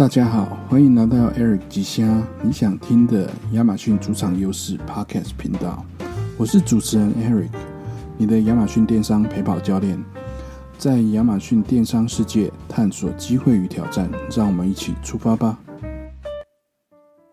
[0.00, 5.84] 大家好，欢迎来到 Eric 吉虾你想听的亚马逊主场优势 Podcast 频道。
[6.38, 7.50] 我是主持人 Eric，
[8.16, 10.02] 你的亚马逊电商陪跑教练，
[10.78, 15.58] 在亚马逊电商世界探索机会与挑战，让我们一起出发吧。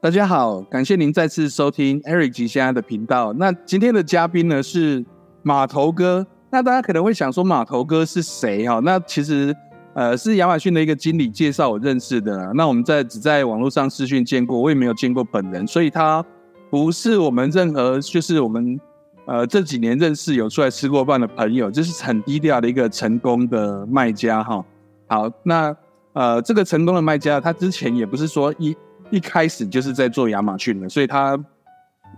[0.02, 3.32] 大家好，感谢您再次收听 Eric 吉虾的频道。
[3.32, 5.06] 那今天的嘉宾呢是
[5.42, 6.28] 码头哥。
[6.50, 8.82] 那大家可能会想说，码头哥是谁哈？
[8.84, 9.56] 那其实，
[9.98, 12.52] 呃，是亚马逊的一个经理介绍我认识的。
[12.54, 16.24] 那我们在只在网络上视讯见过，我也没有见过本人，所以他
[16.70, 18.80] 不是我们任何就是我们
[19.26, 24.64] 呃这几年认识有出来吃过饭的朋友，就是很低调的一个成功的卖家哈。
[25.08, 25.76] 好，那
[26.14, 28.78] 呃这个成功的卖家，他之前也不是说一
[29.10, 31.36] 一开始就是在做亚马逊的，所以他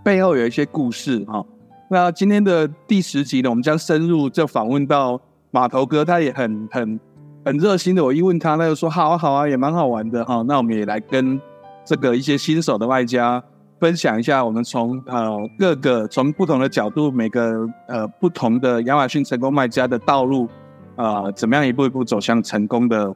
[0.04, 1.42] 背后有一些故事哈。
[1.88, 5.18] 那今天的第十集呢，我们将深入就访问到
[5.50, 7.00] 码头哥，他也很很
[7.44, 8.04] 很热心的。
[8.04, 10.42] 我一问他，他就说好啊好啊，也蛮好玩的哈。
[10.46, 11.40] 那我们也来跟
[11.84, 13.42] 这个一些新手的卖家
[13.78, 20.48] 分享一下，我们从呃各个从不同的角度，每个呃不同的亚马逊成功卖家的道路
[20.96, 23.14] 啊，怎么样一步一步走向成功的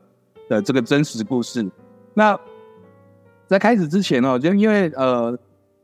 [0.48, 1.64] 的这个真实故事。
[2.12, 2.38] 那
[3.46, 5.36] 在开始之前哦，就因为呃。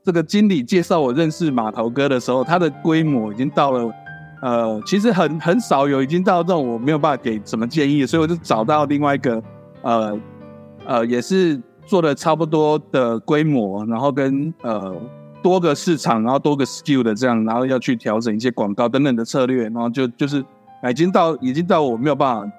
[0.03, 3.93] 这个经理介绍我认识码头哥的时候，他的规模已经到了，
[4.41, 9.43] 呃，其实很很少有已经到这种我没有办法给什么建议，所以我就找到另外一个，
[9.83, 10.21] 呃
[10.87, 14.97] 呃，也是做的差不多的规模，然后跟呃
[15.43, 20.45] 多个市场，然后多个 skill 的这样，然后要去调整一些广告等等的策略，然后就就是
[20.89, 22.53] 已经到已经到我没有办法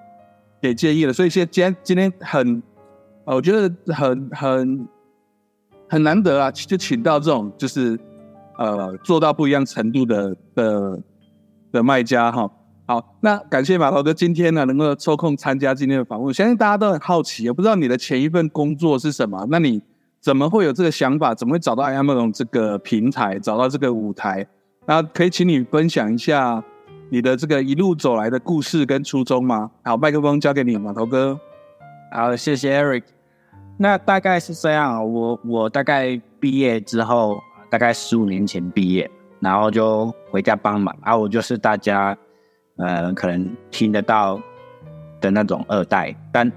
[0.61, 2.61] 给建议了，所以现今天今天很，
[3.25, 4.87] 我觉得很很。
[5.93, 7.99] 很难得啊，就请到这种就是
[8.57, 10.97] 呃做到不一样程度的的
[11.71, 12.49] 的卖家哈。
[12.87, 16.33] 好，那感谢马头哥今天呢能够抽空参加今天的访问。
[16.33, 19.47] 相信大家都很好奇，也不知道你的前一份工作是什么？
[19.49, 19.81] 那你
[20.19, 21.33] 怎么会有这个想法？
[21.33, 24.45] 怎么会找到 Amazon 这个平台，找到这个舞台？
[24.85, 26.61] 那可以请你分享一下
[27.09, 29.71] 你的这个一路走来的故事跟初衷吗？
[29.83, 31.39] 好，麦克风交给你，马头哥。
[32.11, 33.03] 好，谢谢 Eric。
[33.77, 37.39] 那大概是这样，我我大概毕业之后，
[37.69, 39.09] 大概十五年前毕业，
[39.41, 41.17] 然后就回家帮忙啊。
[41.17, 42.17] 我就是大家，
[42.77, 44.39] 呃，可能听得到
[45.19, 46.51] 的那种二代，但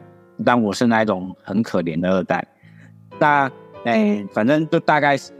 [0.44, 2.46] 但我是那一种很可怜的二代。
[3.18, 3.50] 那
[3.84, 5.32] 哎，反正就大概是，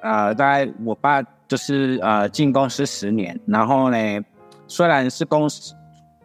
[0.00, 3.98] 呃，大概我爸就是呃进公司十年，然后呢，
[4.66, 5.74] 虽然是公司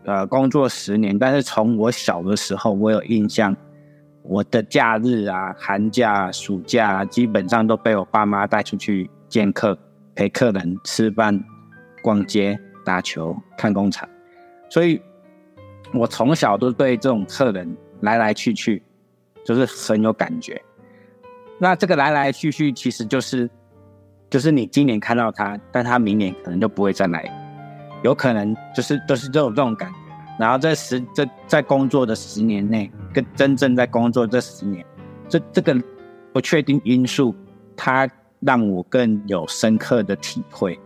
[0.05, 3.55] 呃工作十年，但是从我小的时候，我有印象。
[4.23, 9.75] 我的假日啊、寒假、暑假，基本上都被我爸妈带出去见客、
[10.21, 11.43] 陪客人吃饭、
[12.03, 12.55] 逛街、
[12.85, 14.07] 打球、看工厂，
[14.69, 15.01] 所以
[15.95, 18.83] 我从小都对这种客人来来去去，
[19.43, 20.61] 就是很有感觉。
[21.57, 23.49] 那这个来来去去，其实就是，
[24.29, 27.27] 就是你今年看到他，但他明年可能就不会再来，
[28.03, 29.97] 有可能就是都是这种这种感觉。
[30.37, 34.85] 然后在十这在工作的十年内，跟真正在工作这十年，
[35.27, 35.75] 这这个
[36.31, 37.35] 不确定因素，
[37.75, 38.07] 它
[38.41, 40.79] 让我更有深刻的体会。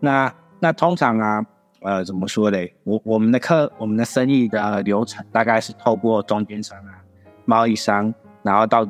[0.00, 1.46] 那那通常啊，
[1.82, 2.74] 呃，怎么说嘞？
[2.84, 7.02] 我我们的客我们的生意的流程大概是透过中间商啊、
[7.44, 8.12] 贸易商，
[8.42, 8.88] 然后到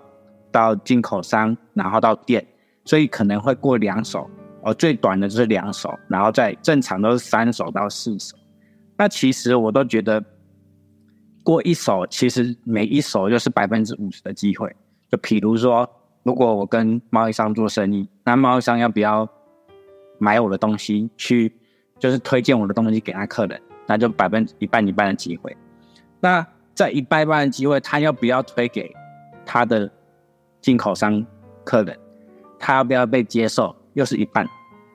[0.51, 2.47] 到进口商，然后到店，
[2.84, 4.28] 所以可能会过两手，
[4.62, 8.37] 哦，最短的就是两手，然后再正常都是三手到四手。
[8.97, 10.22] 那其实我都觉得，
[11.43, 14.75] 过一手其实每一手就是百分之五十的机会。
[15.11, 15.89] 就譬如说，
[16.22, 19.28] 如果我跟贸易商做生意，那贸易商要不要
[20.19, 21.53] 买我的东西去，
[21.99, 25.56] 就是推荐我的东西给他客人，那就百分一半一半的机会。
[26.21, 28.94] 那在一半一半的机会，他要不要推给
[29.44, 29.91] 他的
[30.60, 31.25] 进口商
[31.65, 31.99] 客人，
[32.59, 34.47] 他要不要被接受，又是一半。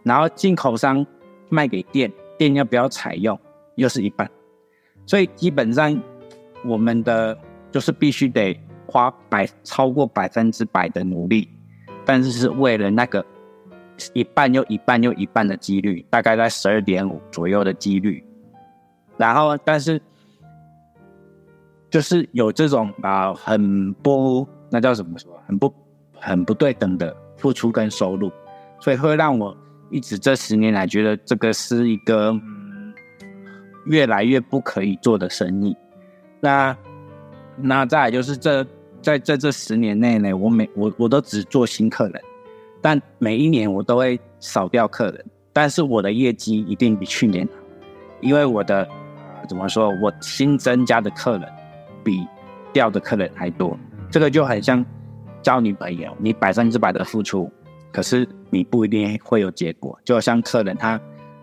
[0.04, 1.06] 然后进口商
[1.50, 3.38] 卖给店，店要不要采用？
[3.76, 4.28] 又是一半，
[5.06, 6.02] 所以基本上
[6.66, 7.38] 我们的
[7.70, 11.48] 就是必须得花百超过百分之百的努力，
[12.06, 13.24] 但是是为了那个
[14.14, 18.24] 一半又一半又一半的几率，大概在十二点五左右的几率。
[19.18, 20.02] 然后，但是
[21.90, 25.74] 就是有这种啊，很不那叫什么说，很不
[26.20, 28.32] 很不对等的付出跟收入，
[28.80, 29.56] 所以会让我
[29.90, 32.34] 一直这十年来觉得这个是一个。
[33.86, 35.74] 越来越不可以做的生意，
[36.42, 36.76] 那
[37.56, 38.62] 那再就是这
[39.08, 42.22] 在在这十年内呢，我每我我都只做新客人，
[42.82, 47.54] 但每一年我都会少掉客人，但是我的业绩一定比去年好，
[48.20, 48.86] 因为我的
[49.48, 51.50] 怎么说，我新增加的客人
[52.04, 52.28] 比
[52.74, 53.80] 掉的客人还多，
[54.12, 54.86] 这个就很像
[55.42, 57.50] 交女朋友，你百分之百的付出，
[57.94, 59.98] 可是你不一定会有结果。
[60.04, 61.00] 就像客人他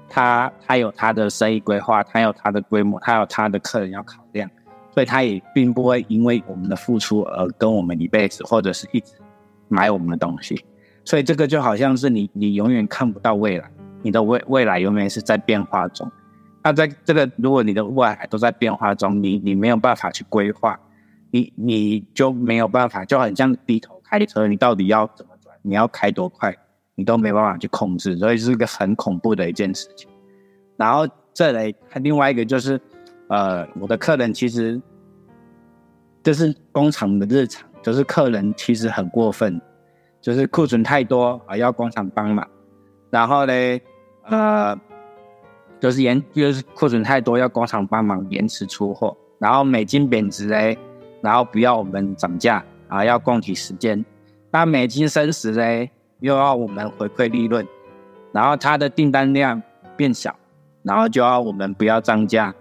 [0.07, 4.51] 他他有他的生意规划，他有他的规模，他有他的客人要考量，
[4.95, 9.13] 所以他也并不会因为我们的付出而跟我们一辈子，或者是一直
[9.69, 10.65] 买我们的东西。
[11.05, 13.71] 所以这个就好像是你你永远看不到未来，
[14.03, 16.11] 你的未未来永远是在变化中。
[16.63, 20.79] 那在这个如果你的未来都在变化中，你你没有办法去规划。
[21.31, 26.57] 你你就没有办法，就很像低头开车，你到底要怎么转，你要开多快，
[26.95, 30.09] 你都没办法去控制，所以是一个很恐怖的一件事情。
[30.77, 32.81] 然后这里另外一个就是，
[33.29, 34.81] 呃，我的客人其实
[36.23, 39.61] 这是工厂的日常，就是客人其实很过分，
[40.21, 42.47] 就是库存太多啊，要工厂帮忙，
[43.11, 43.53] 然后呢，
[44.25, 44.79] 呃，
[45.81, 50.79] 就是延就是库存太多要工厂帮忙延迟出货，然后美金贬值嘞。
[51.23, 54.05] 然后不要我们涨价啊，要供给时间。
[54.51, 55.91] 那美金升值嘞，
[56.21, 57.67] 又要我们回馈利润。
[58.31, 59.63] 然后它的订单量
[59.97, 60.37] 变小，
[60.83, 62.55] 然后就要我们不要涨价，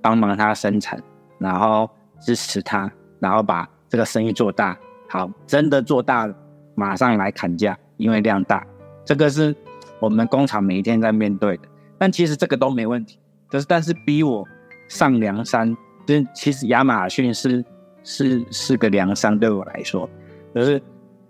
[0.00, 1.02] 帮忙他生产，
[1.38, 1.88] 然后
[2.20, 2.90] 支持他，
[3.20, 4.78] 然后把这个生意做大。
[5.08, 6.34] 好，真的做大了，
[6.74, 8.66] 马上来砍价，因为量大。
[9.04, 9.54] 这个是
[10.00, 11.62] 我们工厂每一天在面对的。
[11.98, 13.18] 但其实这个都没问题，
[13.50, 14.46] 就是但是逼我
[14.88, 17.64] 上梁山，就其实亚马逊是。
[18.04, 20.08] 是是个梁山，对我来说，
[20.54, 20.80] 可是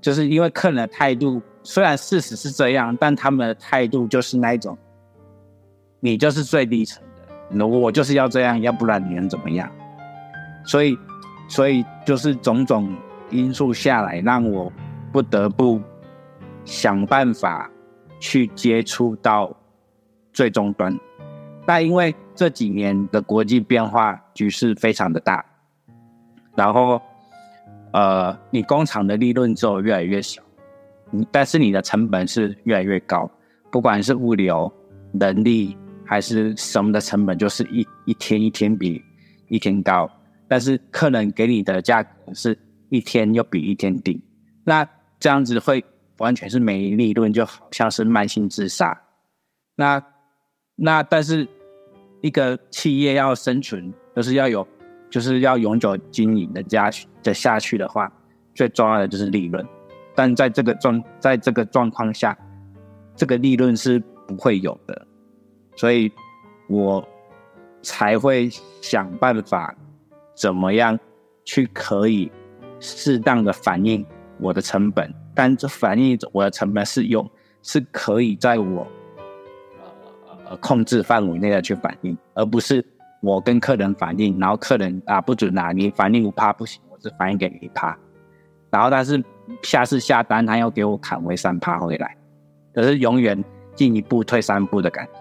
[0.00, 4.79] 就是因为客人的态度，虽然事实是这样，但他们的态度就是那一种，
[5.99, 7.03] 你就是最低层，
[7.50, 9.71] 我就是要这样，要不然你能怎么样？
[10.65, 10.99] 所以，
[11.49, 12.95] 所以就是种种
[13.31, 14.71] 因素下来，让我
[15.12, 15.81] 不得不
[16.65, 17.71] 想办法
[18.21, 19.50] 去接触到
[20.33, 20.99] 最终端。
[21.65, 25.45] 但因为这几年的国际变化局势非常的大。
[26.55, 27.00] 然后，
[27.93, 30.43] 呃，你工厂的利润就越来越小，
[31.31, 33.31] 但是你的成本是越来越高，
[33.71, 34.71] 不管是物流、
[35.12, 35.77] 人力
[36.09, 39.01] 还是什么的成本，就是一一天一天比
[39.49, 40.11] 一天高。
[40.49, 42.59] 但是客人给你的价格是
[42.89, 44.21] 一天又比一天低，
[44.65, 44.89] 那
[45.21, 45.85] 这样子会
[46.17, 48.99] 完全是没利润，就好像是慢性自杀。
[49.77, 50.03] 那
[50.75, 51.47] 那但是
[52.23, 54.67] 一个企业要生存，就是要有。
[55.11, 56.91] 就是要永久经营的加
[57.23, 58.13] 的下去的话，
[58.55, 59.67] 最重要的就是利润。
[60.15, 62.37] 但在这个状在这个状况下，
[63.17, 65.08] 这个利润是不会有的，
[65.79, 66.13] 所以
[66.69, 67.03] 我
[67.83, 68.51] 才会
[68.83, 69.75] 想办法
[70.35, 70.99] 怎么样
[71.45, 72.31] 去可以
[72.81, 74.05] 适当的反映
[74.39, 75.15] 我的成本。
[75.35, 77.31] 但这反映我的成本是用
[77.63, 78.87] 是可以在我
[80.45, 82.85] 呃控制范围内的去反映，而不是。
[83.21, 87.99] 我跟客人反映，然后客人啊不准啊，你反映五趴不行，我是反映给你一趴，
[88.71, 89.21] 然后但是
[89.61, 92.17] 下次下单他要给我砍回三趴回来，
[92.73, 95.13] 可是永远进一步退三步的感觉，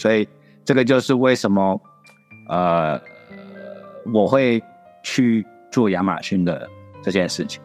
[0.00, 0.26] 所以
[0.64, 1.80] 这个就是为什么
[2.48, 3.00] 呃
[4.14, 4.62] 我会
[5.02, 6.68] 去做亚马逊的
[7.02, 7.60] 这件事情。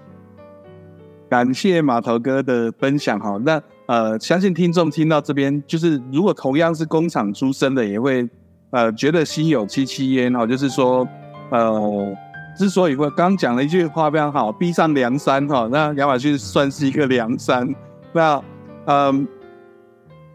[1.30, 8.28] 感谢码头哥的分享哈，那呃相信听众听到这边，就是如果同样是工厂出身的，也会。
[8.72, 11.08] 呃，觉得心有戚戚焉哈，就是说，
[11.50, 12.14] 呃，
[12.58, 17.74] 之所以会刚讲了一句话非常好，逼上梁山哈，那亚马逊算是一个梁山，
[18.12, 18.44] 那，
[18.88, 19.25] 嗯，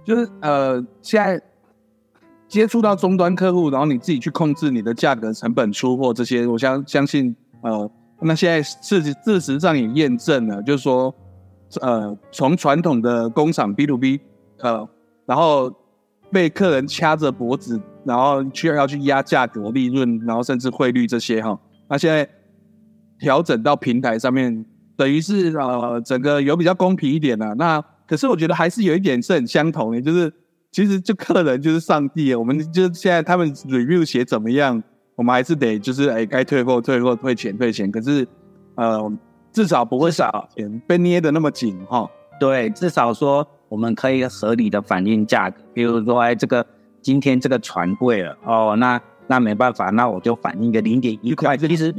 [0.05, 1.43] 就是呃，现在
[2.51, 7.91] 接触到终端客户，然后你自己去控制你的价格、成本、出货这些，我相相信，呃，
[8.21, 11.15] 那现在事实事实上也验证了，就是说，
[11.81, 14.21] 呃，从传统的工厂 B to B，
[14.59, 14.87] 呃，
[15.25, 15.73] 然后
[16.31, 17.81] 被客人掐着脖子。
[18.03, 21.57] 然后需要要去压价格、利润，然后甚至汇率这些哈。
[21.87, 22.27] 那现在
[23.19, 24.65] 调整到平台上面，
[24.97, 27.55] 等于是呃整个有比较公平一点了。
[27.57, 27.79] 那
[28.09, 30.33] 可是我觉得还是有一点是很相同的，就是
[30.71, 34.83] 其实就客人就是上帝，我们就现在他们 review 写怎么样，
[35.17, 37.91] 我们还是得就是哎该退货退货退钱退钱。
[37.91, 38.27] 可是
[38.75, 39.13] 呃
[39.53, 42.09] 至少不会少钱被捏的那么紧哈。
[42.39, 46.67] 对，至少说我们可以合理的反映价格，比如说哎这个。
[47.03, 51.57] 今天这个船贵了哦，那那没办法，那我就反映个零点一块。
[51.57, 51.95] 其实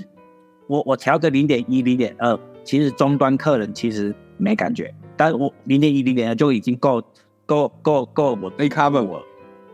[0.67, 7.01] 我我调个零点一、零点二，其实终端客人其实没感觉，但我零点一、零点二就已经够
[7.45, 9.21] 够够够我 cover 我，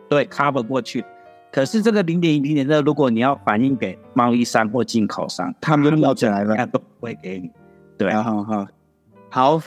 [0.10, 1.04] 对 cover 过去。
[1.52, 7.50] 可是这个零点一、零点二，如果你要反映给贸易商或进口商，他们就冒起来了，都不会给你。
[7.98, 8.68] 对，好好好，
[9.30, 9.62] 好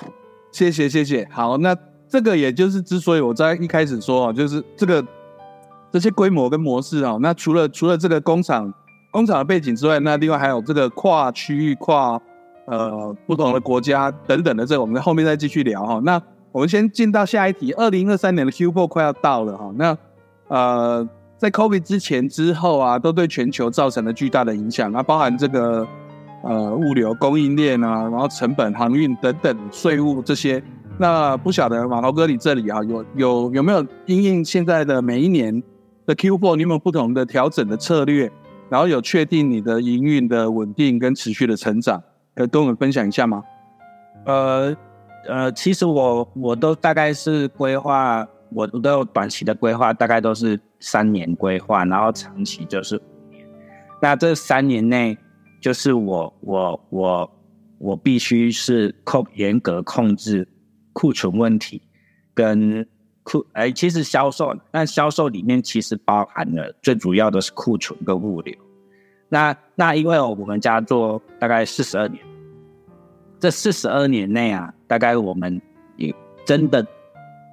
[0.53, 1.29] 谢谢谢谢。
[1.31, 1.77] 好，那
[2.09, 5.05] 这个也就是之所以我在一开始说啊，就是这个。
[5.93, 8.73] 这些规模跟模式啊，那除了除了这个工厂
[9.11, 12.13] 工厂的背景之外，那另外还有这个跨区域、跨
[12.67, 16.01] 呃不同的国家等等的，这我们后面再继续聊哈。
[16.05, 19.73] 那我们先进到下一题，二零二三年的 Q4 快要到了哈。
[19.77, 19.97] 那
[20.49, 25.87] 呃，在 COVID 之前之后啊，都对全球造成了巨大的影响啊，包含这个
[26.43, 30.63] 呃物流供应链啊，然后成本、航运等等、税务这些。
[30.99, 35.63] 那不晓得马头哥你这里啊，有有有没有因应现在的每一年
[36.05, 38.31] 的 Q4，你有没有不同的调整的策略？
[38.69, 42.01] 然后有确定你的营运的稳定跟持续的成长，
[42.35, 43.43] 可以跟我们分享一下吗？
[44.27, 44.77] 呃
[45.27, 53.47] 呃，其实我我都大概是规划，我都有短期的规划，大概都是三年规划，然后长期就是五年。
[54.01, 55.17] 那这三年内，
[55.61, 57.31] 就是我我我
[57.79, 60.49] 我必须是控严格控制
[60.93, 61.83] 库存问题
[62.35, 62.87] 跟。
[63.23, 68.53] 库哎，其实销售，但销售里面其实包含了最主要的是库存跟物流。
[69.29, 72.25] 那那因为我们家做大概四十二年，
[73.39, 75.63] 这四十二年内啊，大概我们
[75.95, 76.13] 也
[76.45, 76.85] 真的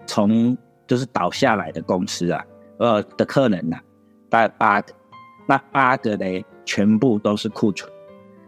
[0.08, 2.44] 从就是倒下来的公司啊，
[2.80, 3.78] 呃的客人呐，
[4.28, 4.92] 大概八个，
[5.48, 7.88] 那八个呢全部都是库存，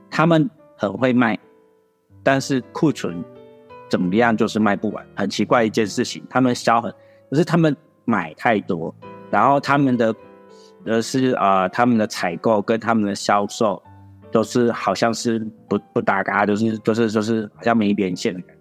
[0.09, 1.37] 他们很会卖，
[2.23, 3.23] 但是库存
[3.87, 6.91] 怎么样就是卖不完，很奇怪一件事情，他们销很。
[7.29, 8.91] 可是他们买太多，
[9.29, 10.15] 然后他们的
[10.85, 13.79] 呃是啊，他们的采购跟他们的销售
[14.31, 15.37] 都是好像是
[15.69, 18.58] 不不搭嘎，就是就是就是好像没连线的感觉。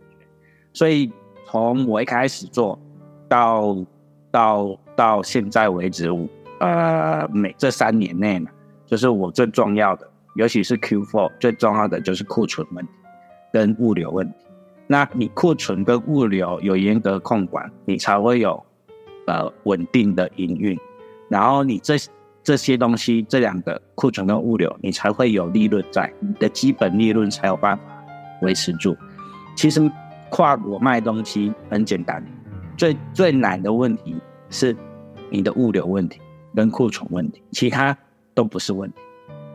[0.78, 1.10] 所以
[1.44, 2.78] 从我一开始做
[3.28, 3.76] 到
[4.30, 6.08] 到到现在为止，
[6.60, 8.48] 呃，每这三年内呢，
[8.86, 12.92] 就是我最重要的，尤其是 Q4 最重要的就是库存问题
[13.52, 14.34] 跟物流问题。
[14.86, 18.64] 那你库存跟物流有严格控管，你才会有
[19.26, 20.78] 呃稳定的营运，
[21.28, 21.96] 然后你这
[22.44, 27.82] 这些东西这两个库存跟物流，你才会有利润在，你的基本利润才有办法
[28.42, 28.96] 维持住。
[29.56, 29.80] 其实
[30.30, 32.24] 跨国卖东西很简单，
[32.76, 34.16] 最最难的问题
[34.50, 34.76] 是
[35.30, 36.20] 你的物流问题
[36.54, 37.96] 跟库存问题，其他
[38.34, 38.96] 都不是问题。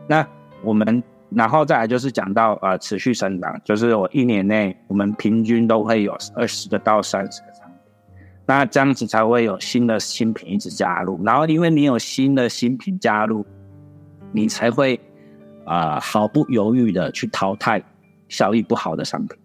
[0.08, 0.26] 那
[0.62, 1.02] 我们。
[1.30, 7.76] 然后再来就是讲到呃持续生长，就是我一年内我们平均都会有二十个到三十个产品，
[8.46, 11.20] 那这样子才会有新的新品一直加入。
[11.24, 13.44] 然后因为你有新的新品加入，
[14.30, 15.00] 你才会
[15.64, 17.82] 啊毫不犹豫的去淘汰
[18.28, 19.36] 效益不好的商品。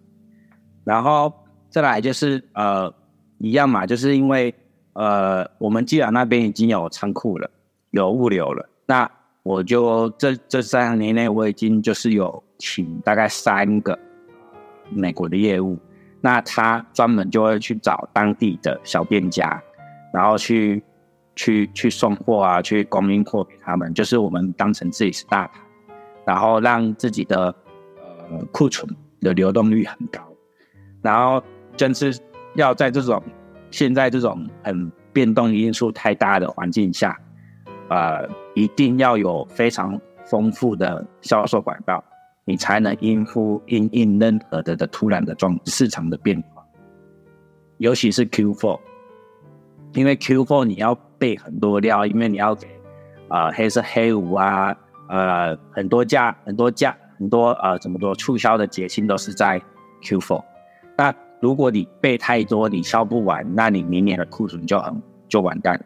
[0.90, 1.32] 然后
[1.68, 2.92] 再来就是呃
[3.38, 4.52] 一样嘛，就是因为
[4.94, 7.48] 呃我们既然那边已经有仓库了，
[7.92, 9.08] 有物流了，那
[9.44, 13.96] 我就这这三年内，我已经就是有请大概三个
[14.88, 15.78] 美国的业务，
[16.20, 19.62] 那他专门就会去找当地的小店家，
[20.12, 20.82] 然后去
[21.36, 25.60] 去去送货啊，去供应货给他们，就是我们当成自己是大牌，
[26.26, 27.54] 然后让自己的
[27.94, 30.20] 呃库存的流动率很高，
[31.02, 31.42] 然后
[31.76, 32.18] 真是
[32.54, 33.22] 要在这种
[33.70, 37.18] 现在这种很变动因素太大的环境下。
[37.88, 42.04] 呃，一定要有非常丰富的销售管道，
[42.44, 46.64] 你才能应付应应任何的的突然的状市场的变化。
[47.78, 48.78] 尤其是 Q4，
[49.94, 52.68] 因为 Q4 你要备很多料，因为你要给
[53.28, 54.72] 啊黑色黑五啊，
[55.08, 59.60] 呃很多价很多价很多呃怎么多促销的节庆都是在
[60.02, 60.44] Q4。
[61.00, 65.82] 那如果你备太多，你销不完，那你明年的库存就很就完蛋。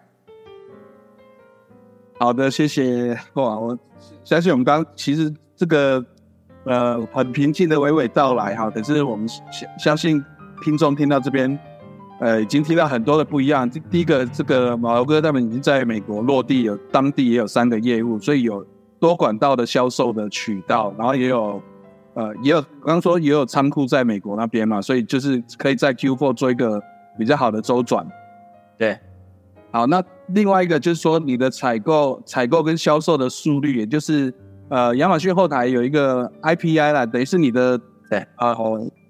[2.19, 3.57] 好的，谢谢哇！
[3.57, 3.79] 我
[4.25, 6.05] 相信我们刚其实这个
[6.65, 10.21] 呃很平静的娓娓道来哈，可是我们相相信
[10.65, 11.57] 听众听到这边，
[12.19, 13.71] 呃，已经听到很多的不一样。
[13.71, 18.67] 第第一个，这个马楼哥他们已经在美国落地，有当地也有三个业务，所以有
[18.99, 21.63] 多管道的销售的渠道，然后也有
[22.15, 26.83] 呃也有刚刚说也有仓库在美国那边嘛，所以就是可以在 Q4 做一个
[27.19, 28.07] 比较好的周转，
[28.79, 28.99] 对。
[29.71, 34.33] 好，那另外一个就是说，你的采购、采购跟销售的速率，也就是
[34.69, 37.77] 呃，亚马逊后台有一个 IPI 啦，等于是你的
[38.09, 38.25] 对。
[38.37, 38.55] 啊，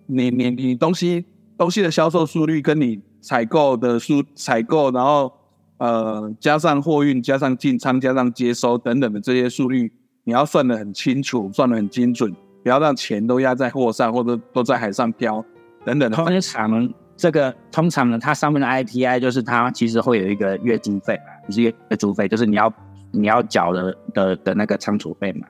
[0.07, 1.27] 你你你东西
[1.59, 5.31] 东西的销售速率跟你采购的数采购，然后
[5.77, 9.93] 呃加上货运、加上进仓、加上接收等等的这些速率，
[10.25, 12.35] 你要算得很清楚，算得很精准，
[12.65, 15.45] 不要让钱都压在货上或者都在海上漂
[15.85, 16.17] 等等的。
[16.25, 22.73] 那些厂这个通常呢，它上面的 IPI 就是它其实会有一个月租费嘛，就是月租费，就是你要
[23.13, 25.47] 你要缴的的的那个仓储费嘛。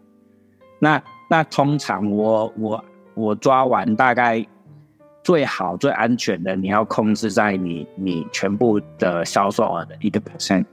[0.80, 4.44] 那那通常我我我抓完大概
[5.23, 10.66] 最好最安全的，你要控制在你你全部的销售额的一个 percent，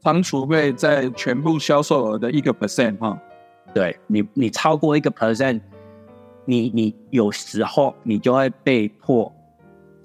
[0.00, 3.18] 仓储费在全部销售额的一个 percent 哈。
[3.74, 5.60] 对你，你超过一个 percent，
[6.44, 9.32] 你你有时候你就会被迫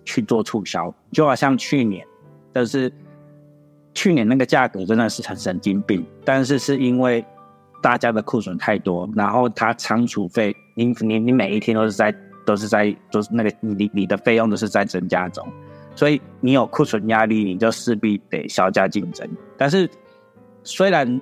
[0.05, 2.05] 去做促销，就好像去年，
[2.53, 2.91] 但是
[3.93, 7.25] 去年那个价格真的是很神经病，但是是因为
[7.81, 15.45] 大家的库存太多，然后它仓储费，你你你每一天都是在都是在都是那个你你的费用都是在增加中，
[15.95, 19.27] 所以你有库存压力，你就势必得销价竞争。
[19.57, 19.89] 但是
[20.63, 21.19] 虽然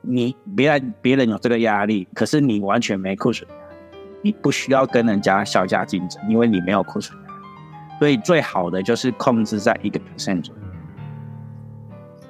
[0.00, 3.48] 你别人别人有这个压力，可是你完全没库存，
[4.22, 7.18] 你不需要跟人家小价竞争，因为你没有库存。
[7.98, 10.62] 所以最好的就是控制在一个 percent 左右。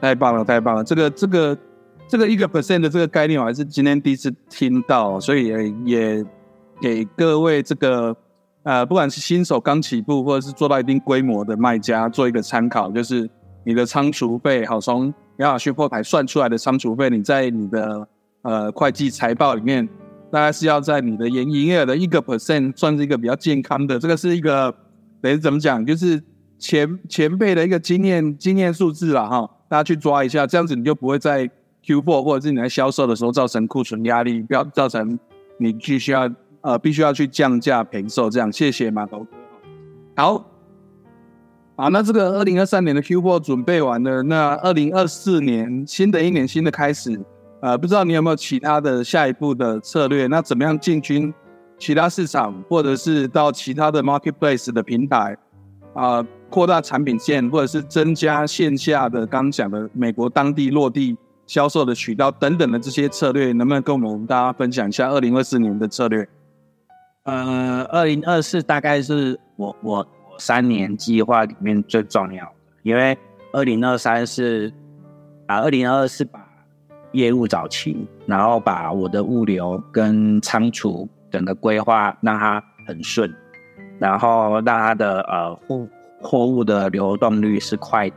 [0.00, 0.84] 太棒了，太棒了！
[0.84, 1.56] 这个这个
[2.08, 6.24] 这个一个 percent 的这个概念，我还是今天第一次听到，所以也也
[6.80, 8.14] 给各位这个
[8.64, 13.30] 呃，不管是新手刚起步，或者是做到一定规模的卖家做一个参考，就是
[13.64, 18.08] 你的仓储费，好从亚马逊后台算出来的仓储费，你在你的
[18.42, 19.88] 呃会计财报里面，
[20.30, 24.74] 大概是要在你的营营业额的一个 percent，算是一个比较健康的，这个是一个。
[25.20, 25.86] 等于怎么讲？
[25.86, 26.20] 就是
[26.58, 31.48] 前前辈的一个经验经验数字了哈，大家去抓一下，这样子你就不会在
[31.86, 35.16] Q4 或者是你在销售的时候造成库存压力，不要造成
[35.58, 36.28] 你必须要
[36.62, 38.50] 呃必须要去降价平售这样。
[38.50, 39.26] 谢谢马头哥。
[40.16, 40.44] 好，
[41.74, 47.18] 好，那这个二零二三年的 Q4 准备完了，那二零二四年新的一年新的开始，
[47.60, 50.26] 呃，不知道你有没有其他的下一步的策略？
[50.26, 51.32] 那怎么样进军？
[51.78, 55.36] 其他市场，或者是到其他的 marketplace 的平台，
[55.94, 66.28] 啊，扩大产品线，或者是增加线下的刚讲的美国当地落地销售的渠道等等的这些策略，能不能跟我们大家分享一下二零二四年的策略？
[67.24, 70.06] 呃，二零二四大概是我我
[70.38, 73.16] 三年计划里面最重要的，因为
[73.52, 74.72] 二零二三是
[75.46, 76.40] 啊，二零二四把
[77.12, 81.08] 业务找齐，然后把我的物流跟仓储。
[81.32, 83.34] 整个规划让它很顺，
[83.98, 85.88] 然后让它的呃货
[86.20, 88.16] 货物的流动率是快的。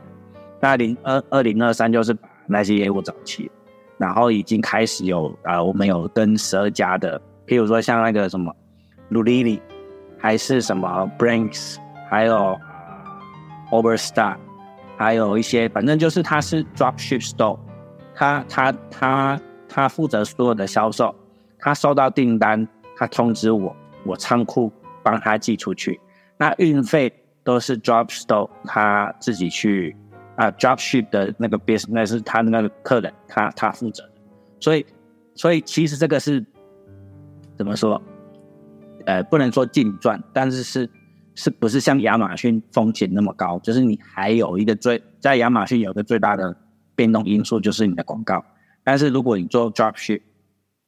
[0.60, 3.50] 那零二二零二三就是把那些业务找齐，
[3.96, 8.54] 然后已经开始有啊，我们有跟十二家的，譬如说像那个什么
[9.10, 9.60] Lulili，
[10.18, 11.76] 还是什么 Brinks，
[12.08, 12.58] 还有
[13.70, 14.36] Overstar，
[14.96, 17.58] 还有一些反正就是他是 Dropship Store，
[18.14, 21.14] 他他他他负责所有的销售，
[21.58, 22.66] 他收到订单。
[22.98, 26.00] 他通知我，我仓库帮他寄出去，
[26.38, 27.12] 那运费
[27.44, 29.94] 都是 drop store 他自己去
[30.34, 34.12] 啊，drop ship 的那个 business 那是他的那个客人，他他负责的，
[34.60, 34.86] 所以
[35.34, 36.42] 所以其实这个是
[37.58, 38.00] 怎么说？
[39.04, 40.88] 呃，不能说净赚，但是是
[41.36, 43.58] 是不是像亚马逊风险那么高？
[43.60, 46.56] 就是你还有一个最在亚马逊有个最大的
[46.96, 48.44] 变动因素就是你的广告，
[48.82, 50.22] 但是如果你做 drop ship，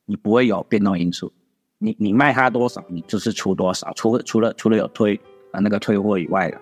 [0.07, 1.33] 你不会有变动因素。
[1.81, 3.93] 你你卖他多少，你就是出多少。
[3.95, 5.15] 除了除了除了有退
[5.53, 6.59] 啊那个退货以外的，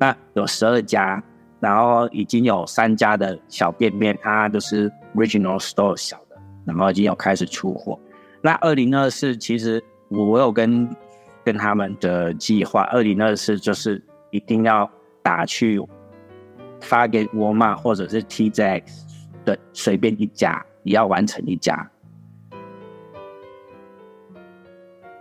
[0.00, 1.22] 那有十二家，
[1.60, 7.96] 然后已经有三家的小店面，它就是 regional store 小的，然后已经有开始出货。
[8.42, 10.88] 那二零二四其实我有跟
[11.46, 14.90] 跟他们的计划，二零二四就是一定要
[15.22, 15.80] 打去
[16.80, 18.82] 发给沃尔玛或者是 TJX
[19.44, 21.88] 的随便一家，也要完成一家。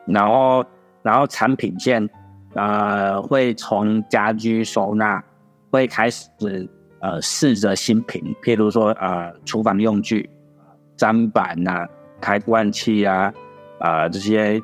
[0.07, 0.65] 然后，
[1.03, 2.09] 然后产品线，
[2.55, 5.23] 呃，会从家居收纳，
[5.69, 6.27] 会开始
[7.01, 10.27] 呃试着新品，譬如说呃厨房用具，
[10.97, 11.85] 砧板呐、
[12.19, 13.31] 开关器啊，
[13.79, 14.59] 啊这些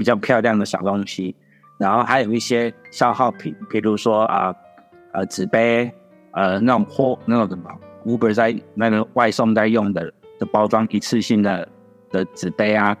[0.00, 1.36] 比较漂亮的小东西，
[1.76, 4.50] 然后还有一些消耗品，譬如说啊
[5.12, 5.92] 呃纸杯，
[6.30, 7.70] 呃那种货那种什么
[8.06, 11.68] Uber 在那个外送在用的的包装一次性的
[12.10, 12.96] 的纸杯啊。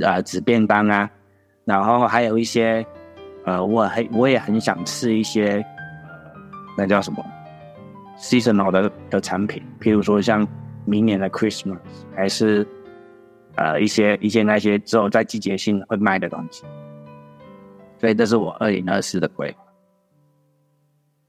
[0.00, 1.10] 呃，纸便当啊，
[1.66, 2.86] 然后还有一些，
[3.44, 5.62] 呃，我很我也很想吃一些，
[6.78, 7.22] 那叫什么
[8.16, 10.46] ，seasonal 的的产品，譬如说像
[10.86, 11.76] 明年的 Christmas，
[12.16, 12.66] 还是
[13.56, 16.64] 呃一些一些那些只有在季节性会卖的东西，
[17.98, 19.54] 所以这是我二零二四的规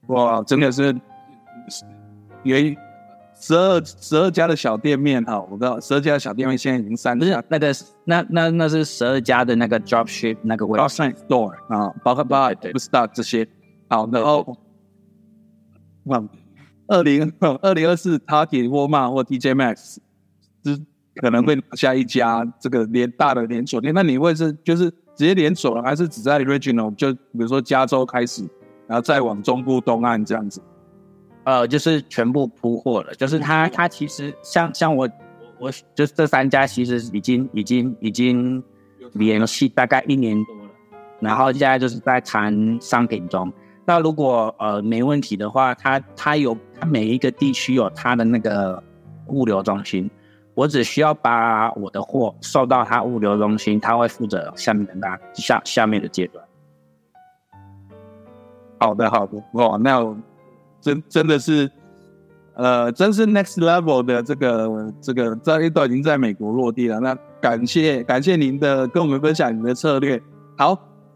[0.08, 0.16] 划。
[0.16, 0.96] 哇，真的是，
[2.44, 2.76] 原。
[3.34, 13.48] 十二十二家的小店面哈，我知道十二家的小店面现在已经三，不是那个那那那是十二家的那个 drop ship 那个 website store 啊，包括包括 stock 这些，
[13.90, 14.56] 好，然后，
[16.04, 16.24] 哇，
[16.86, 19.98] 二零二零二四 Target、沃尔玛或 DJ Max
[20.64, 20.78] 是
[21.16, 28.44] 可能会拿下一家这个连大的连锁店，那你会是就是直接连锁了，还是只在 regional 就比如说加州开始，
[28.88, 30.62] 然后再往中部东岸这样子？
[31.44, 33.14] 呃，就是全部铺货了。
[33.16, 35.10] 就是他，他其实像像我，
[35.60, 38.64] 我就是这三家其实已经已经已经
[39.14, 40.70] 联系大概一年多了，
[41.20, 43.52] 然后现在就是在谈商品中。
[43.84, 48.82] 那如果呃没问题的话，它它有它每一个地区有它的那个
[49.28, 50.10] 物流中心，
[50.54, 56.44] 我只需要把我的货送到他物流中心，他会负责下面的下下面的阶段。
[58.80, 60.16] 好的，好的，哇，那
[60.82, 61.70] 真真的是，
[62.56, 67.00] 呃，真是 next level 的这个这个，这都已经在美国落地了。
[67.00, 70.22] 那感谢感谢您的跟我们分享你的策略。
[70.58, 70.76] 好，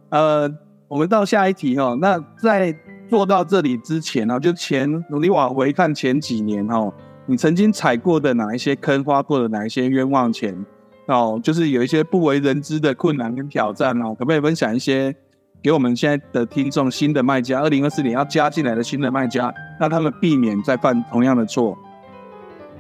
[0.10, 0.50] 呃，
[0.88, 1.98] 我们到下一题哦。
[2.00, 2.74] 那在
[3.10, 4.88] 做到这里之前呢，就前
[5.20, 6.94] 你往回看前几年哦，
[7.26, 10.66] 你曾经踩过的哪一些坑，花过的哪一些冤枉钱
[11.08, 15.16] 哦，就是有一些不为人知的困难跟挑战哦，可不可以分享一些？
[15.64, 21.76] 给我们现在的听众，新的卖家，二零二四年要加进来的新的卖家，让他们避免再犯同样的错。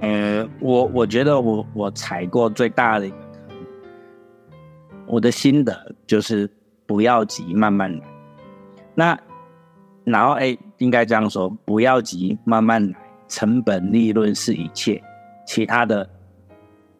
[0.01, 3.57] 呃，我我觉得我我踩过最大的一个坑，
[5.07, 6.47] 我的心得就是
[6.85, 8.03] 不要急，慢慢来。
[8.93, 9.19] 那
[10.03, 12.95] 然后哎，应该这样说，不要急，慢慢来，
[13.27, 15.01] 成本利润是一切，
[15.45, 16.09] 其他的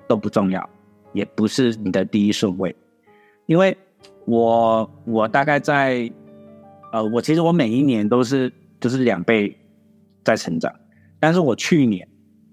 [0.08, 0.70] 都不重要，
[1.14, 2.76] 也不是你的第一顺位，
[3.46, 3.78] 因为。
[4.28, 6.12] 我我大概在，
[6.92, 9.56] 呃，我其实我每一年都是就是两倍
[10.24, 10.74] 在成长，
[11.20, 12.08] 但是我去年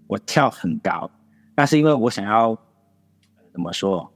[0.06, 1.10] 我跳很高，
[1.56, 2.54] 那是因为我想要
[3.52, 4.12] 怎么说？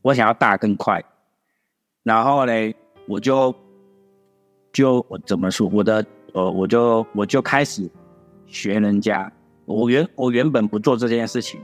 [0.00, 1.04] 我想要大更快，
[2.04, 2.72] 然后嘞，
[3.08, 3.52] 我就
[4.72, 5.68] 就我怎么说？
[5.72, 7.90] 我的呃，我就我就开始
[8.48, 9.30] 学人家。
[9.64, 11.60] 我原我原本不做这件事情，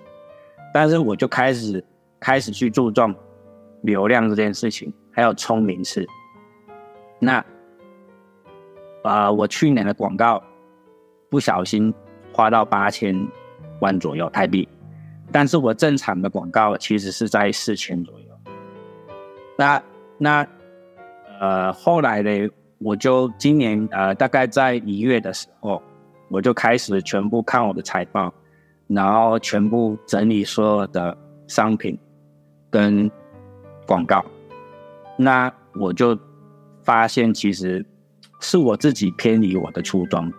[0.72, 1.84] 但是我就开始
[2.20, 3.14] 开始去注重。
[3.82, 6.06] 流量这件事情，还有冲名次。
[7.18, 7.44] 那
[9.02, 10.42] 啊，我去年的广告
[11.28, 11.92] 不小心
[12.32, 13.28] 花到八千
[13.80, 14.66] 万左右台币，
[15.30, 18.26] 但是我正常的广告其实是在四千左右。
[19.58, 19.82] 那
[20.16, 20.46] 那
[21.38, 25.82] 呃，后来呢，我就今年呃，大概在一月的时候，
[26.28, 28.32] 我就开始全部看我的财报，
[28.86, 31.98] 然后全部整理所有的商品
[32.70, 33.10] 跟。
[33.86, 34.24] 广告，
[35.18, 36.18] 那我就
[36.84, 37.84] 发现其实
[38.40, 40.32] 是我自己偏离我的初衷，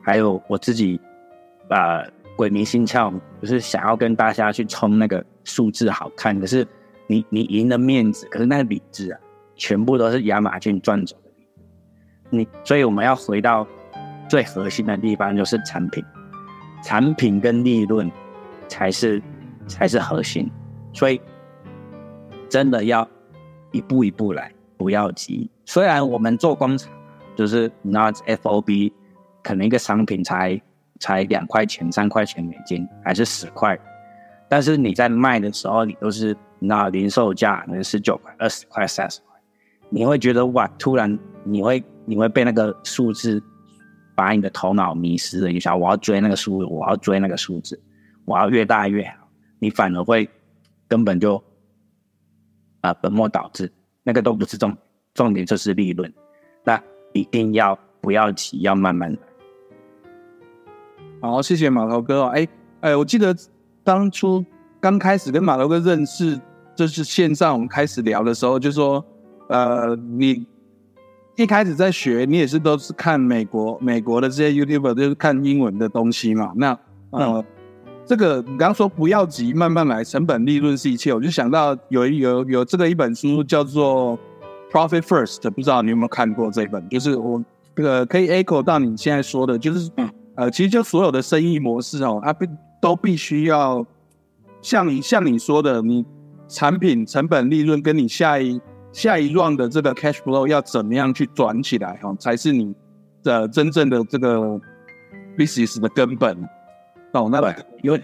[0.00, 1.00] 还有我自己
[1.70, 6.64] 呃鬼迷心窍，就是想要跟大家去冲那个数字好看，可是
[7.08, 9.18] 你你赢了面子，可是那个理智啊，
[9.56, 11.32] 全部都是亚马逊赚走的。
[12.30, 13.66] 你所以我们要回到
[14.28, 16.04] 最核心的地方，就是产品，
[16.82, 18.10] 产品跟利润
[18.68, 19.22] 才是
[19.66, 20.50] 才是核心，
[20.92, 21.20] 所以。
[22.46, 23.08] 真的要
[23.72, 25.50] 一步一步来，不要急。
[25.64, 26.92] 虽然我们做工厂，
[27.34, 28.92] 就是拿 FOB，
[29.42, 30.60] 可能一个商品才
[31.00, 33.76] 才两块钱、三块钱美金，还是十块，
[34.48, 39.36] 但是你在卖的时候，你都是拿零售价，能十九块、二十块、三十块，
[39.88, 43.42] 你会觉得哇，突然你会你会被那个数字
[44.14, 45.74] 把你的头脑迷失了一下。
[45.76, 47.80] 我要追那个数，我要追那个数字，
[48.24, 49.28] 我要越大越好。
[49.58, 50.28] 你反而会
[50.88, 51.42] 根本就。
[52.80, 53.72] 啊，本末倒置，
[54.02, 54.76] 那个都不是重
[55.14, 56.12] 重点，就是利润。
[56.64, 56.78] 那
[57.14, 59.18] 一定要不要急，要慢慢来。
[61.22, 62.26] 好，谢谢马头哥哦。
[62.26, 62.46] 哎
[62.82, 63.34] 哎，我记得
[63.82, 64.44] 当初
[64.80, 66.38] 刚开始跟马头哥认识，
[66.76, 69.02] 就是线上我们开始聊的时候，就说，
[69.48, 70.46] 呃，你
[71.36, 76.52] 一开始在学，你也是都是看美国美国的这些 YouTuber，就是看英文的东西嘛。
[76.56, 76.78] 那
[77.10, 77.44] 呃。
[78.06, 81.10] 这个你刚刚说不要急，慢慢来，成本利润是一切。
[81.14, 84.18] 我就想到有有有这个一本书叫做
[84.70, 86.86] 《Profit First》，不知道你有没有看过这本？
[86.90, 87.42] 就是我
[87.74, 89.90] 这个可以 echo 到你现在说的，就是
[90.34, 92.46] 呃，其实就所有的生意模式哦，它必
[92.78, 93.82] 都必须要
[94.60, 96.04] 像你像你说的，你
[96.46, 98.60] 产品成本利润跟你下一
[98.94, 102.72] 下一 round 的这个 cash flow 要怎么样去转起来哈，才是你
[103.24, 104.58] 的真正的这个
[105.36, 106.38] business 的根本。
[107.12, 108.00] 哦，那对，因为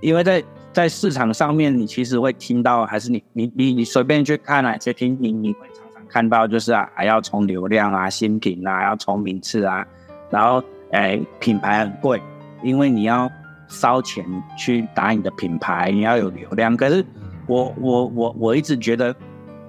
[0.00, 9.86] 因为在在市场上面，你其实会听到，还是你你你你随便去看啊，去听你你会常常看到，就是啊，还要冲流量啊，新品啊，要冲名次啊，
[10.28, 10.60] 然后
[10.90, 12.20] 哎，品牌很贵，
[12.64, 13.30] 因为你要
[13.68, 14.24] 烧钱
[14.58, 16.76] 去打你的品牌，你要有流量。
[16.76, 17.04] 可是
[17.46, 19.14] 我我我我一直觉得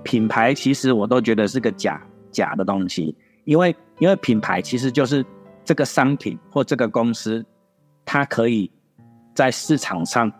[0.03, 5.25] 品牌其实我都觉得是个假假的东西，因为因为品牌其实就是
[5.63, 7.45] 这个商品或这个公司。
[8.09, 8.71] 它可以
[9.35, 10.31] 在市场上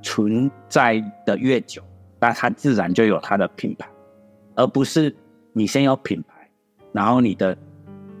[0.00, 1.82] 存在的越久，
[2.20, 3.88] 那它自然就有它的品牌，
[4.54, 5.12] 而不是
[5.52, 6.48] 你先有品牌，
[6.92, 7.58] 然后你的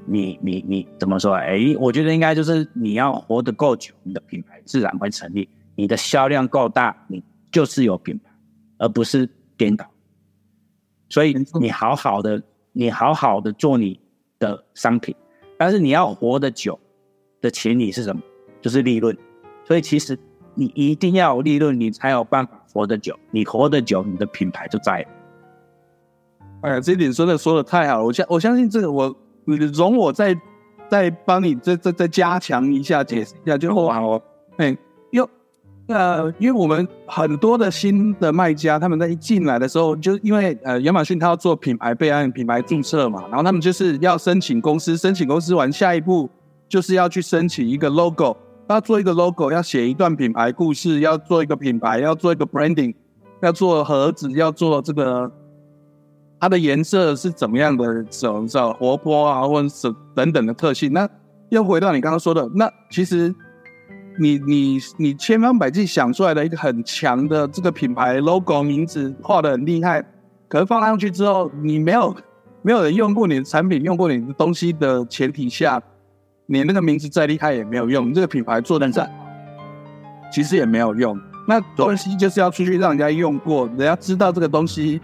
[0.04, 1.34] 你你你怎么说？
[1.34, 5.48] 哎，我觉得应该就是你要活得够久，你的品牌自然会成立。
[5.76, 7.22] 你的销量够大，你
[7.52, 8.32] 就是有品牌，
[8.78, 9.88] 而不是颠倒。
[11.08, 12.42] 所以你好好的，
[12.72, 13.98] 你好好的做你
[14.38, 15.14] 的商品，
[15.56, 16.78] 但是你要活得久
[17.40, 18.20] 的前提是什么？
[18.60, 19.16] 就是利润。
[19.64, 20.18] 所以其实
[20.54, 23.18] 你一定要有利润，你才有办法活得久。
[23.30, 25.06] 你活得久，你的品牌就在。
[26.62, 30.36] 哎呀，这点真的说的太好了，我相我相信这个，我容我再
[30.88, 34.20] 再帮你再再再加强一下，解释一下，就哇哦，
[34.56, 34.76] 哎，
[35.12, 35.28] 因为
[35.88, 46.28] 呃，因为我们很多的新的卖家，他们在一进来的时候，就因为呃，亚马逊他要做品牌备案、品牌注册嘛，然后他们就是要申请公司，申请公司完，下一步
[46.68, 48.36] 就是要去申请一个 logo，
[48.68, 52.94] 要做一个 logo，要写一段品牌故事，要做一个品牌，要做一个 branding，
[53.40, 55.30] 要做盒子，要做这个。
[56.40, 58.04] 它的颜色是怎么样的？
[58.10, 60.92] 什么叫活泼啊，或者是等等的特性？
[60.92, 61.08] 那
[61.48, 63.34] 又回到你刚刚说的，那其实
[64.18, 70.04] 你你你千方百计想出来的一个很强的这个品牌 logo 名字画的很厉害，
[70.48, 72.14] 可是放上去之后，你没有
[72.62, 75.80] 没有人用过你的产品，用过你的东西的前提下，
[76.46, 79.10] 你那个名字再厉害也没有用，这个品牌做的再
[80.32, 81.18] 其实也没有用。
[81.46, 85.00] 那东西就是要出去让人家用过，人家知道这个东西。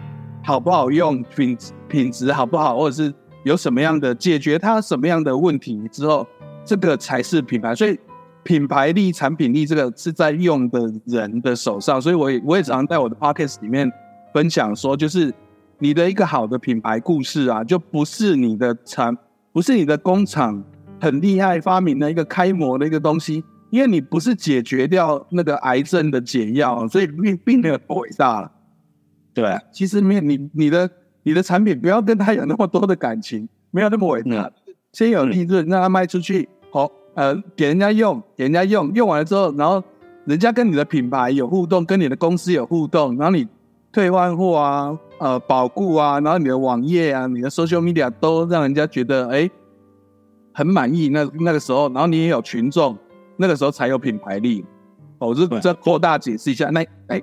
[0.47, 3.11] 好不好用，品品质好不好，或者是
[3.43, 6.27] 有什么样的解决它什么样的问题之后，
[6.63, 7.73] 这个才是品牌。
[7.73, 7.99] 所以
[8.45, 11.99] 品牌力、产品力这个是在用的人的手上。
[11.99, 13.91] 所以我也我也常常在我的 podcast 里面
[14.31, 15.33] 分享说，就是
[15.79, 19.17] 你的一个好的品牌故事啊，就不是你的产，
[19.51, 20.63] 不是你的工厂
[21.01, 28.51] 很厉害发明的一个开模的一个东西，因为你不是解决掉那个癌症的解药，所以并并没有多伟大了。
[29.33, 30.89] 对，其实没有你你的
[31.23, 34.51] 你的产品不要跟他有那么多的感情，没有那么伟大。
[34.93, 39.83] 先有利润，让他卖出去，好，呃，给人家用，给人家用，用完了之后，然后
[40.25, 43.47] 人家跟你的品牌有互动，跟你的公司有互动，然后你
[43.91, 49.49] 退换货啊，呃，保固啊，然后你的网页啊，你的 social media 都让人家觉得哎
[50.53, 51.09] 很满意。
[51.09, 52.97] 那那个时候，然后你也有群众，
[53.37, 54.63] 那个时候才有品牌力。
[55.17, 57.21] 我是这扩大解释一下，那哎。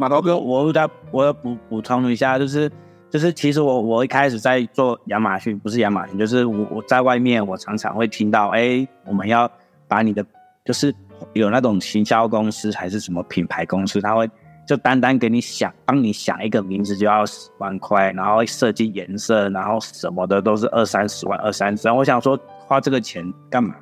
[0.00, 2.70] 马头哥，我再我要补补充一下，就是
[3.10, 9.50] 就是其实我我一开始在做亚马逊，不是亚马逊，就是我我在外面，我常常会听到，哎，我们要
[9.86, 10.24] 把你的
[10.64, 10.94] 就是
[11.32, 14.28] 有那种行销公司还是什么品牌公司，他会
[14.66, 23.74] 就单单给你想帮你想一个名字就要十万块，然后设计颜色，然后什么的都是二三十万二三十万，我想说花这个钱干嘛？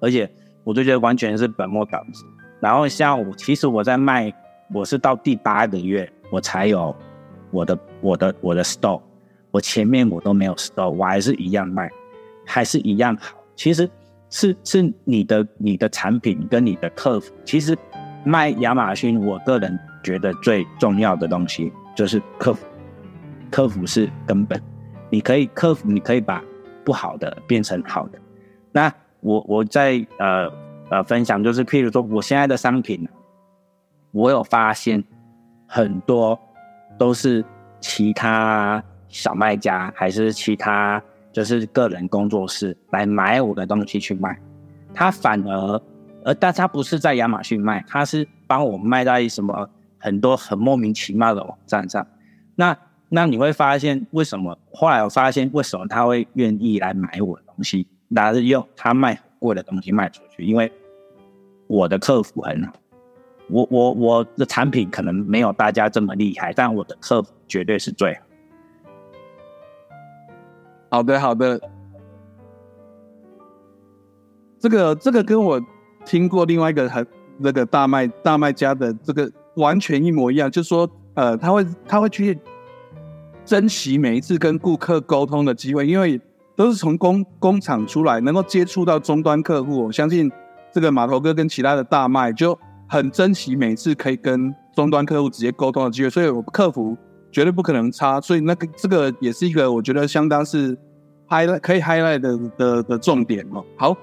[0.00, 0.30] 而且
[0.64, 2.24] 我就觉得完全是本末倒置。
[2.60, 4.32] 然后像我其实我在卖。
[4.72, 6.92] 我是到第八个月，我才有
[7.54, 9.00] 我的我的我的 store，
[9.50, 11.88] 我前面我都没有 store，我还是一样卖，
[12.44, 13.36] 还是一样好。
[13.54, 13.88] 其实
[14.28, 17.78] 是是你的你的产品跟你的客服，其实
[18.24, 22.66] 卖亚马逊，我个人觉得最重要的东西就是客服，
[23.50, 24.60] 客服是根本。
[25.10, 26.42] 你可以客服，你可以把
[26.84, 28.18] 不好的变成好的。
[28.72, 30.50] 那我我在呃
[30.90, 33.08] 呃分享，就是譬如说我现在的商品。
[34.16, 35.02] 我有发现，
[35.66, 36.38] 很多
[36.98, 37.44] 都是
[37.80, 41.02] 其他小卖家，还是其他
[41.32, 44.38] 就是个人工作室来买我的东西去卖，
[44.92, 45.82] 他反而，
[46.24, 52.06] 而但他不是在亚马逊卖，他是帮我卖在什么很多很莫名其妙的网站上。
[52.54, 52.76] 那
[53.08, 54.56] 那你会发现为什么？
[54.72, 60.72] 后来我发现为什么他会愿意来买我的东西，那是用他卖很贵的东西卖出去，因为
[61.66, 62.72] 我的客服很好。
[63.48, 68.16] 我我我的产品可能没有大家这么厉害，但我的客服绝对是最
[70.90, 71.02] 好。
[71.02, 71.60] 的，好的。
[74.58, 75.60] 这个这个跟我
[76.06, 82.38] 听过另外一个很那个大卖大卖家的这个完全一模一样，就是说，呃，他会他会去
[83.44, 86.18] 珍惜每一次跟顾客沟通的机会，因为
[86.56, 89.84] 都是从工工厂出来，能够接触到终端客户。
[89.84, 90.32] 我相信
[90.72, 92.58] 这个码头哥跟其他的大卖就。
[92.86, 96.96] 很珍惜每次可以跟终端客户直接沟通的机会，所以我客服
[97.32, 98.20] 绝对不可能差。
[98.20, 100.76] 所以那个这个也是一个我觉得相当是
[101.28, 103.64] highlight 可以 highlight 的的的重点哦。
[103.76, 103.96] 好，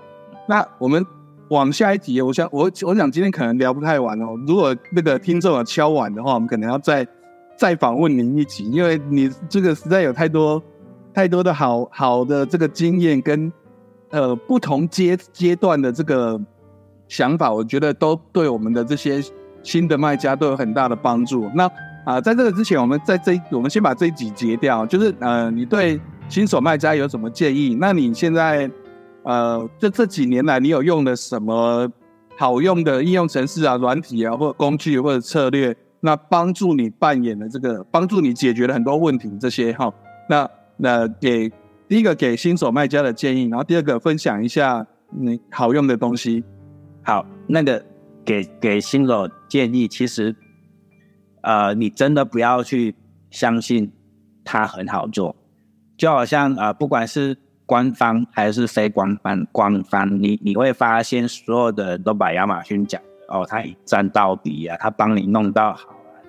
[0.47, 1.05] 那我们
[1.49, 4.27] 往下一题，我想我我想今天可能聊不太完哦。
[4.47, 7.07] 如果那个听众有敲碗的话，我们可能要再
[7.55, 10.61] 再访问您一集，因为你这个实在有太多
[11.13, 13.51] 太多的好好的这个经验跟
[14.09, 16.39] 呃不同阶阶段的这个。
[17.11, 19.21] 想法，我觉得都对我们的这些
[19.61, 21.51] 新的卖家都有很大的帮助。
[21.53, 21.69] 那
[22.05, 24.85] 啊，在这个之前，我们在这，我们先把这一集截掉。
[24.85, 27.75] 就是呃，你对新手卖家有什么建议？
[27.77, 28.71] 那你现在
[29.23, 31.85] 呃，这这几年来，你有用的什么
[32.37, 39.93] 好用的应用程式啊、软体啊，或者工具或者策略，那帮助你扮演了这个，帮助你解决了很多问题这些哈。
[40.29, 41.51] 那那给
[41.89, 46.41] 第一个给新手卖家的建议，然后第二个分享一下你好用的东西。
[47.03, 47.83] 好，那个
[48.23, 50.35] 给给新手建议，其实
[51.41, 52.95] 呃，你真的不要去
[53.29, 53.91] 相信
[54.43, 55.35] 它很好做，
[55.97, 66.21] 就好像呃，不管是官方还是非官方，官方你你会发现所有的人都把亚马逊讲哦，他一站到底啊，他帮你弄到好啊，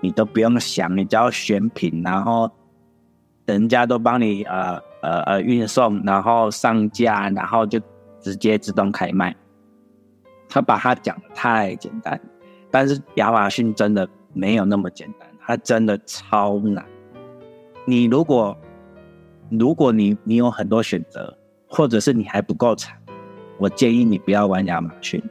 [0.00, 2.50] 你你都不用想，你只要选品，然后
[3.46, 7.78] 人家都帮你呃呃呃运送，然后上架，然后就
[8.20, 9.36] 直接自动开卖。
[10.50, 12.20] 他把它讲的太简单，
[12.70, 16.84] 但是亚马逊真的没有那么简单，它真的超难。
[17.86, 18.56] 你如果
[19.48, 21.34] 如果你你有很多选择，
[21.68, 22.96] 或者是你还不够惨，
[23.58, 25.22] 我建议你不要玩亚马逊。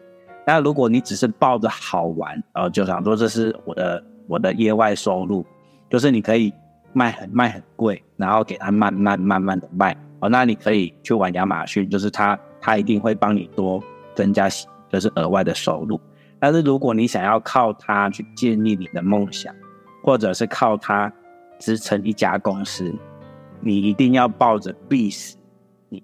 [0.48, 5.46] 那如果你只是抱着好玩，然后，就想说这是我的我的业外收入，
[5.90, 6.52] 就是你可以
[6.92, 13.82] 卖很卖很贵，然后给他慢慢慢慢的卖，哦，那你可以去玩亚马逊，就是他他一定会帮你多
[14.16, 14.50] 增加
[14.90, 16.00] 就是额外的收入。
[16.40, 19.54] 但是如果你想要靠它去建立你的梦想，
[20.04, 21.12] 或者是靠它
[21.60, 22.94] 支撑一家公司。
[23.62, 25.36] 你一定要抱着必死，
[25.90, 26.02] 你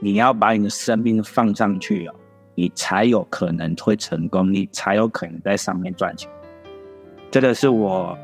[0.00, 2.14] 你要把你的生命放上去哦，
[2.56, 6.28] 你才有可能会成功，你才有可能在上面赚钱。
[7.30, 8.18] 这个是我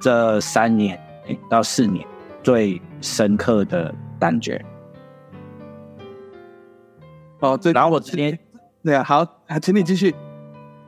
[0.00, 1.00] 这三年
[1.48, 2.04] 到四年
[2.42, 4.60] 最深刻的感觉。
[7.40, 8.38] 哦，对然后我直接
[8.82, 9.26] 对啊，好，
[9.60, 10.14] 请你继续。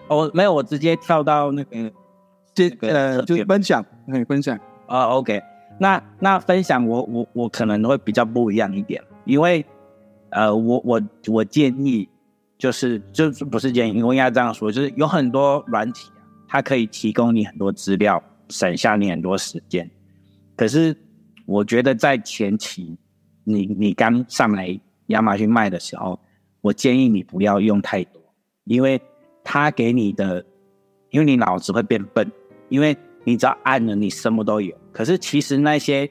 [0.09, 1.93] 哦，没有，我直接跳到那个
[2.55, 5.43] 这呃，就分享，可以分享啊，OK。
[5.79, 9.65] 那那分享我我我可能会比较不一样一点，因为
[10.31, 12.09] 呃我我我建议
[12.57, 19.89] 就是就是不是建议，我应该这样说，就是有很多软体啊，它可以提供你很多资料，省下你很多时间。
[20.57, 20.97] 可是
[21.47, 22.99] 我觉得在前期
[23.45, 26.19] 你你刚上来亚马逊卖的时候，
[26.69, 28.21] 我建议你不要用太多，
[28.65, 29.01] 因为
[29.43, 30.45] 它给你的，
[31.09, 32.31] 因为你脑子会变笨，
[32.69, 34.77] 因为你只要按了，你什么都有。
[34.93, 36.07] 可是其实那些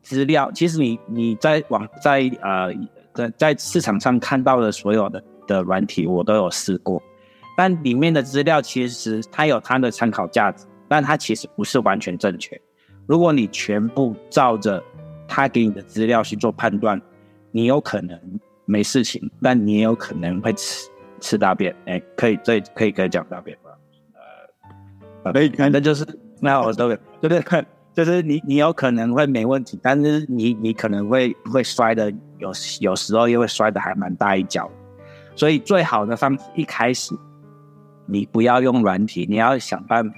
[0.00, 2.72] 资料，其实你你在网在呃
[3.12, 7.02] 在在市场上看到的所有的的软体，我都有试过，
[7.56, 12.56] 但里面的资料其实它有它的参考价值，但它其实不是完全正确。
[13.08, 14.80] 如果你全部照着
[15.26, 17.02] 他给你的资料去做判断，
[17.50, 18.16] 你有可能
[18.70, 21.74] 没事情，但你也有可能会吃吃大便。
[21.86, 23.70] 哎，可以这可以可以讲大便吗？
[25.24, 26.06] 呃，可以，那就是
[26.40, 27.64] 那我都对不对？
[27.92, 34.70] 就是你，你有可能会没问题，但是你你可能会会摔的，有有时候又会摔的还蛮大一跤，
[35.34, 37.12] 所以最好的方式一开始，
[38.06, 40.14] 你不要用软体，你要想办法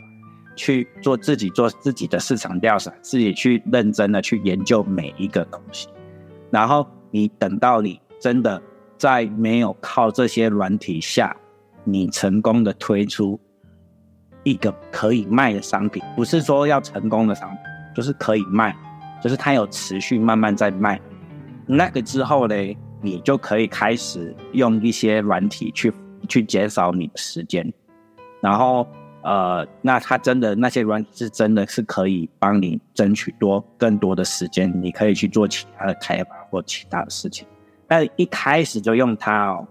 [0.55, 5.89] 去做自己做自己的市场调查，自己去认真的去研究每一个东西，
[6.51, 8.63] 然后你等到你真的
[8.97, 11.37] 在没有靠这些软体下，
[11.83, 13.39] 你成功的推出。
[14.45, 17.59] 一个可以卖的商品，不是说要成功的商品，
[17.95, 18.77] 就是可以卖，
[19.23, 21.01] 就是它有持续慢慢在卖。
[21.67, 22.55] 那个之后呢，
[23.01, 25.93] 你就可以开始用一些软体去
[26.29, 27.73] 去减少你的时间。
[28.41, 28.85] 然后，
[29.23, 37.47] 呃，那它真的那些软体是真的是可以帮你争取多更多的时间，你可以去做其他的开发或其他的事情。
[37.93, 39.69] 但一开始就用它哦，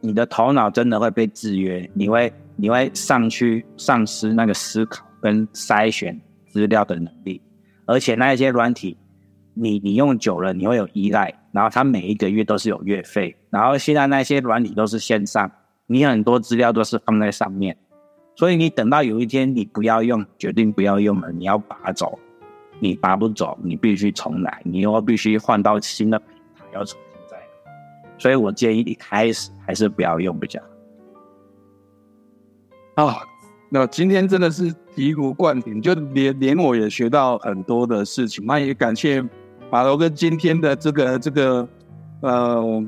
[0.00, 2.32] 你的头脑真的会被制约，你会。
[2.62, 6.20] 你会上去丧失那个思考跟筛选
[6.50, 7.40] 资料的能力，
[7.86, 8.98] 而且那一些软体，
[9.54, 15.50] 你你用久了你会有依赖，然后它每一个月都是有月费，然后现在那些软体都是线上，
[15.86, 17.74] 你很多资料都是放在上面，
[18.36, 22.18] 所以你等到有一天你不要用，决定不要用了，你要拔走，
[22.78, 27.00] 你拔不走，你必须重来，你又必须换到新的平台要重，
[28.20, 30.60] 所以我建议一开始还是不要用比较
[32.94, 33.06] 好。
[33.06, 33.16] 啊，
[33.70, 38.44] 那今天真的是醍醐灌顶，就连连我也学到很多的事情。
[38.44, 39.24] 那也感谢
[39.70, 41.66] 马头哥今天的这个这个
[42.20, 42.84] 呃，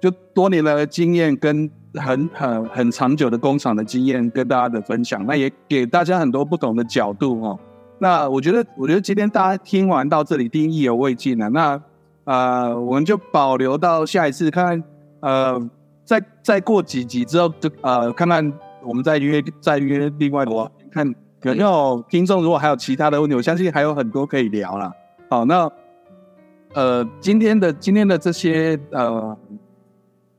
[0.00, 7.58] 就多年来的经验跟很很很长久的工厂的经验跟大家的分享，那也给大家很多不同的角度哦。
[7.98, 11.48] 那我觉得，我觉得今天大家听完到这里，定意犹未尽了。
[11.48, 11.80] 那
[12.28, 14.84] 呃，我们就保留到下一次看看，
[15.20, 15.70] 呃，
[16.04, 18.52] 再再过几集之后，就呃看看。
[18.80, 21.04] 我们再约再约另外我看，
[21.40, 24.90] 可能有听众如果还有其他的问题，我相信还有很多可以聊了。
[25.28, 25.68] 好，那
[26.74, 29.36] 呃今天的今天的这些呃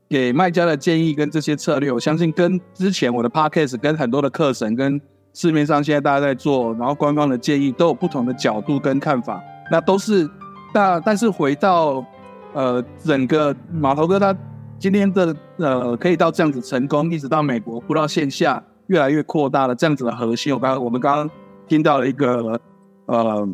[0.08, 4.98] 给卖家的建议跟这些策略，我相信跟之前我的 podcast 跟很多的课程跟
[5.34, 10.28] 市面上现在大家在做，然后官方的建议都有不同的角度跟看法，那都是
[10.72, 12.04] 那，但是回到
[12.52, 14.36] 呃整个码头哥他
[14.78, 21.30] 今天的呃可以到这样子成功，一直到美国不到线下越来越扩大了这样子的核心，我刚我们刚刚
[21.68, 22.60] 听到了一个
[23.06, 23.48] 呃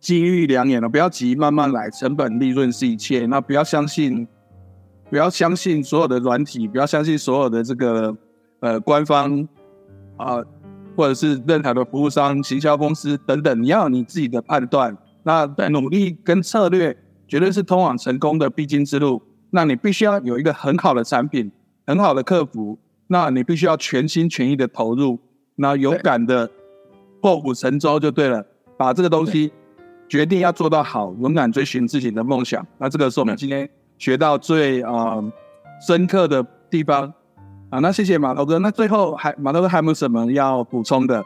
[0.00, 4.26] 机遇两眼了，不要急，慢慢来，成本利润是一切，那不要相信。
[5.08, 8.12] 不要相信所有的软体，不要相信所有的这个
[8.58, 9.46] 呃官方
[10.16, 10.42] 啊，
[10.96, 14.98] 或者是任何的服务商、行销公司等等，你要有你自己的判断。
[15.26, 16.96] 那努力跟策略
[17.26, 19.20] 绝对是通往成功的必经之路。
[19.50, 21.50] 那你必须要有一个很好的产品、
[21.84, 25.18] 很好的客服，那你必须要全心全意的投入，
[25.56, 26.48] 那勇敢的
[27.20, 28.46] 破釜沉舟就对了。
[28.76, 29.50] 把这个东西
[30.08, 32.64] 决定要做到好，勇敢追寻自己的梦想。
[32.78, 33.68] 那这个是我们今天。
[33.98, 35.16] 学到最啊
[35.86, 37.10] 深刻的地方
[37.70, 38.58] 啊，那谢谢马头哥。
[38.58, 41.24] 那最后还马头哥还有没有什么要补充的？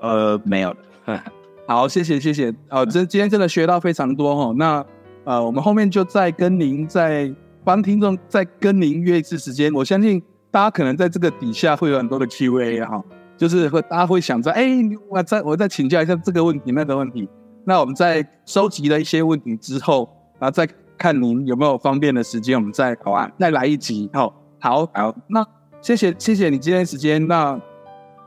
[0.00, 1.22] 呃，没有了。
[1.70, 2.52] 好，谢谢谢谢。
[2.68, 4.52] 哦，这今天真的学到非常多哦。
[4.58, 4.84] 那
[5.22, 9.72] 呃，我们后面就再跟您再帮听众再跟您约一次时间。
[9.72, 13.00] 我相信大家可能在这个底下会有很多的 Q&A 哈，
[13.36, 14.68] 就是会大家会想着，哎，
[15.08, 17.28] 我再我再请教一下这个问题那个问题。
[17.64, 20.10] 那我们在收集了一些问题之后，
[20.40, 20.68] 然后再。
[20.98, 24.10] 看您有没有方便的时间，我们再好啊，再来一集。
[24.12, 25.42] 好，好，好，那
[25.80, 27.26] 谢谢，谢谢你今天时间。
[27.26, 27.58] 那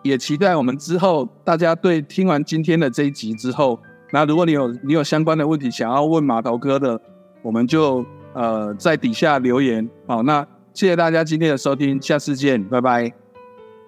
[0.03, 3.79] 也期待我们之后大家对听完今天的这一集之后，
[4.11, 6.99] 那如果你有你有相关的问题想要问码头哥的，
[7.41, 9.89] 我们就呃在底下留言。
[10.05, 13.11] 好，那谢谢大家今天的收听，下次见，拜拜，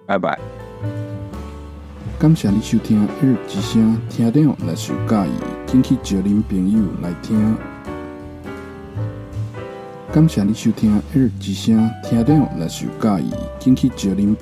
[0.06, 0.38] 拜拜。
[2.18, 5.32] 感谢你收听日之声，听到若是介意，
[5.66, 7.54] 请去叫您朋友来听。
[10.10, 14.34] 感谢你收听日之声，听到若是有介意，请去招恁